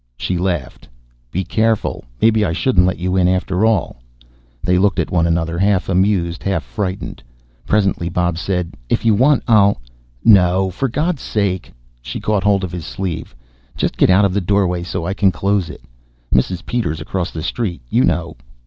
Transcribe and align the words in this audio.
She 0.17 0.35
laughed. 0.39 0.87
"Be 1.29 1.43
careful! 1.43 2.03
Maybe 2.19 2.43
I 2.43 2.53
shouldn't 2.53 2.87
let 2.87 2.97
you 2.97 3.15
in 3.15 3.27
after 3.27 3.67
all." 3.67 3.97
They 4.63 4.79
looked 4.79 4.97
at 4.97 5.11
one 5.11 5.27
another, 5.27 5.59
half 5.59 5.89
amused 5.89 6.41
half 6.41 6.63
frightened. 6.63 7.21
Presently 7.67 8.09
Bob 8.09 8.39
said, 8.39 8.73
"If 8.89 9.05
you 9.05 9.13
want, 9.13 9.43
I'll" 9.47 9.79
"No, 10.39 10.71
for 10.71 10.87
God's 10.87 11.21
sake." 11.21 11.71
She 12.01 12.19
caught 12.19 12.43
hold 12.43 12.63
of 12.63 12.71
his 12.71 12.87
sleeve. 12.87 13.35
"Just 13.77 13.95
get 13.95 14.09
out 14.09 14.25
of 14.25 14.33
the 14.33 14.41
doorway 14.41 14.81
so 14.81 15.05
I 15.05 15.13
can 15.13 15.31
close 15.31 15.69
it. 15.69 15.83
Mrs. 16.33 16.65
Peters 16.65 16.99
across 16.99 17.29
the 17.29 17.43
street, 17.43 17.83
you 17.87 18.03
know." 18.03 18.37